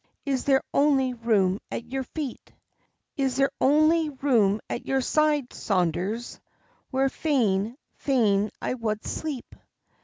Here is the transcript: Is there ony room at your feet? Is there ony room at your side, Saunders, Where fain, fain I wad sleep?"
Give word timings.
Is 0.25 0.45
there 0.45 0.63
ony 0.73 1.13
room 1.13 1.59
at 1.69 1.85
your 1.91 2.01
feet? 2.01 2.51
Is 3.17 3.35
there 3.35 3.51
ony 3.61 4.09
room 4.09 4.59
at 4.67 4.87
your 4.87 4.99
side, 4.99 5.53
Saunders, 5.53 6.39
Where 6.89 7.07
fain, 7.07 7.77
fain 7.97 8.49
I 8.59 8.73
wad 8.73 9.05
sleep?" 9.05 9.53